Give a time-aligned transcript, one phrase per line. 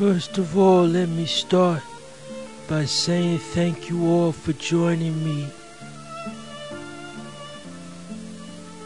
[0.00, 1.82] First of all, let me start
[2.66, 5.46] by saying thank you all for joining me.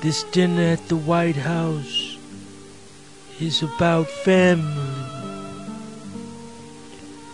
[0.00, 2.18] This dinner at the White House
[3.38, 4.66] is about family.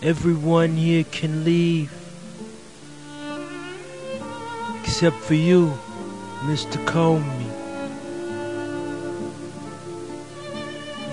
[0.03, 1.91] Everyone here can leave.
[4.83, 5.73] Except for you,
[6.45, 6.77] Mr.
[6.85, 7.49] Comey.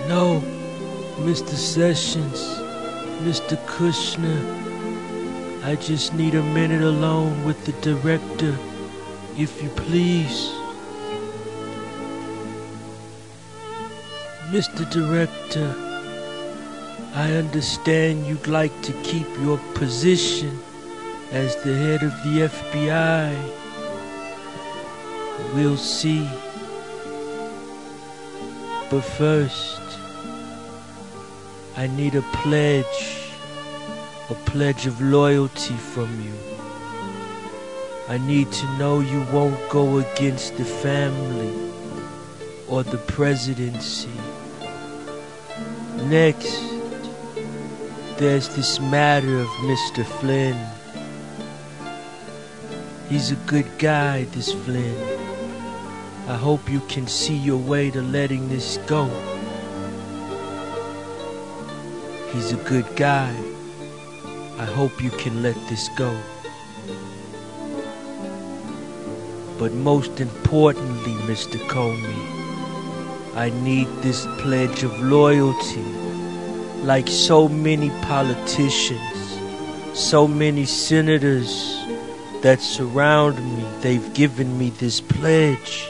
[0.07, 0.58] No,
[1.27, 1.55] Mr.
[1.55, 2.39] Sessions,
[3.23, 3.57] Mr.
[3.67, 4.41] Kushner.
[5.65, 8.57] I just need a minute alone with the director,
[9.37, 10.51] if you please.
[14.51, 14.89] Mr.
[14.91, 15.75] Director,
[17.15, 20.59] I understand you'd like to keep your position
[21.33, 23.35] as the head of the FBI.
[25.55, 26.27] We'll see.
[28.89, 29.88] But first,
[31.79, 33.31] I need a pledge,
[34.31, 36.35] a pledge of loyalty from you.
[38.09, 41.71] I need to know you won't go against the family
[42.67, 44.11] or the presidency.
[46.07, 46.61] Next,
[48.17, 50.05] there's this matter of Mr.
[50.05, 50.59] Flynn.
[53.09, 54.99] He's a good guy, this Flynn.
[56.27, 59.09] I hope you can see your way to letting this go.
[62.33, 63.35] He's a good guy.
[64.59, 66.15] I hope you can let this go.
[69.59, 71.59] But most importantly, Mr.
[71.69, 75.83] Comey, I need this pledge of loyalty.
[76.83, 79.39] Like so many politicians,
[79.95, 81.83] so many senators
[82.43, 85.89] that surround me, they've given me this pledge.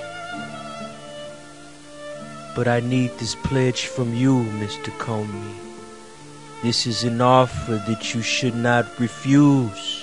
[2.54, 4.90] But I need this pledge from you, Mr.
[4.98, 5.67] Comey.
[6.60, 9.97] This is an offer that you should not refuse.